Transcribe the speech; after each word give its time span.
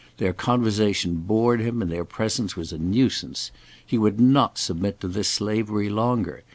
Their 0.17 0.33
conversation 0.33 1.17
bored 1.17 1.59
him 1.59 1.79
and 1.79 1.91
their 1.91 2.05
presence 2.05 2.55
was 2.55 2.73
a 2.73 2.79
nuisance. 2.79 3.51
He 3.85 3.99
would 3.99 4.19
not 4.19 4.57
submit 4.57 4.99
to 5.01 5.07
this 5.07 5.27
slavery 5.27 5.89
longer. 5.91 6.43